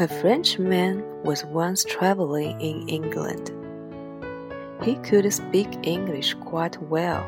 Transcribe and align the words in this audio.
A 0.00 0.08
Frenchman 0.08 1.04
was 1.24 1.44
once 1.44 1.84
traveling 1.84 2.58
in 2.58 2.88
England. 2.88 3.52
He 4.82 4.94
could 4.94 5.30
speak 5.30 5.68
English 5.82 6.32
quite 6.40 6.80
well, 6.84 7.22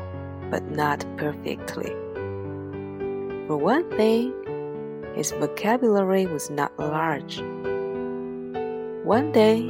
but 0.49 0.71
not 0.71 1.05
perfectly. 1.15 1.91
For 3.45 3.57
one 3.57 3.87
thing, 3.91 4.33
his 5.13 5.29
vocabulary 5.33 6.25
was 6.25 6.49
not 6.49 6.71
large. 6.79 7.43
One 9.05 9.31
day, 9.31 9.69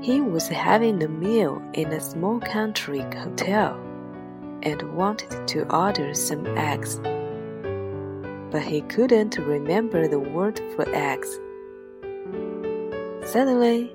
he 0.00 0.22
was 0.22 0.48
having 0.48 1.02
a 1.02 1.08
meal 1.08 1.60
in 1.74 1.92
a 1.92 2.00
small 2.00 2.40
country 2.40 3.00
hotel 3.00 3.78
and 4.62 4.96
wanted 4.96 5.46
to 5.48 5.70
order 5.70 6.14
some 6.14 6.46
eggs. 6.56 6.98
But 8.50 8.62
he 8.62 8.80
couldn't 8.80 9.36
remember 9.36 10.08
the 10.08 10.18
word 10.18 10.62
for 10.74 10.88
eggs. 10.94 11.38
Suddenly, 13.30 13.94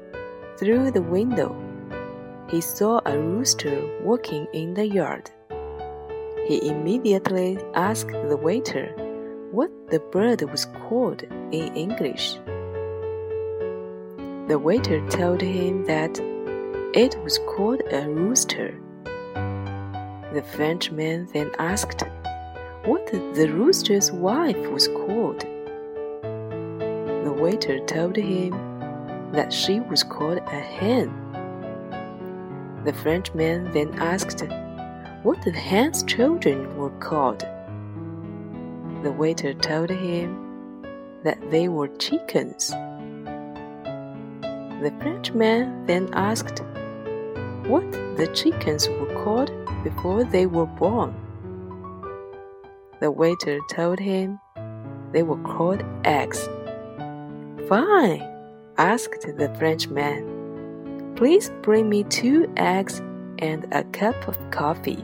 through 0.55 0.91
the 0.91 1.01
window, 1.01 1.53
he 2.47 2.61
saw 2.61 3.01
a 3.05 3.19
rooster 3.19 3.85
walking 4.01 4.47
in 4.53 4.73
the 4.73 4.87
yard. 4.87 5.29
He 6.47 6.69
immediately 6.69 7.59
asked 7.73 8.13
the 8.29 8.37
waiter 8.37 8.93
what 9.51 9.69
the 9.89 9.99
bird 9.99 10.41
was 10.49 10.67
called 10.87 11.23
in 11.51 11.75
English. 11.75 12.35
The 14.47 14.57
waiter 14.57 15.05
told 15.09 15.41
him 15.41 15.83
that 15.83 16.17
it 16.93 17.21
was 17.21 17.37
called 17.39 17.81
a 17.91 18.07
rooster. 18.07 18.79
The 20.31 20.43
Frenchman 20.55 21.27
then 21.33 21.51
asked 21.59 22.03
what 22.85 23.05
the 23.11 23.49
rooster's 23.51 24.13
wife 24.13 24.71
was 24.71 24.87
called. 24.87 25.41
The 27.25 27.35
waiter 27.37 27.79
told 27.85 28.15
him 28.15 28.74
that 29.35 29.51
she 29.51 29.79
was 29.79 30.03
called 30.03 30.37
a 30.37 30.59
hen. 30.59 31.13
The 32.85 32.93
Frenchman 32.93 33.71
then 33.71 33.93
asked 33.99 34.43
what 35.23 35.41
the 35.43 35.51
hen's 35.51 36.03
children 36.03 36.77
were 36.77 36.91
called. 36.99 37.39
The 39.03 39.11
waiter 39.11 39.53
told 39.53 39.89
him 39.89 40.45
that 41.23 41.39
they 41.51 41.67
were 41.67 41.87
chickens. 41.87 42.69
The 44.81 44.93
Frenchman 45.01 45.85
then 45.85 46.09
asked 46.13 46.61
what 47.65 47.91
the 48.17 48.27
chickens 48.33 48.87
were 48.87 49.23
called 49.23 49.51
before 49.83 50.23
they 50.23 50.45
were 50.45 50.67
born. 50.67 51.15
The 52.99 53.09
waiter 53.11 53.59
told 53.69 53.99
him 53.99 54.39
they 55.11 55.23
were 55.23 55.41
called 55.41 55.83
eggs. 56.03 56.47
Fine, 57.67 58.34
asked 58.77 59.27
the 59.37 59.53
Frenchman. 59.57 61.13
Please 61.15 61.51
bring 61.61 61.89
me 61.89 62.03
two 62.03 62.51
eggs 62.57 63.01
and 63.39 63.67
a 63.71 63.83
cup 63.85 64.27
of 64.27 64.37
coffee. 64.51 65.03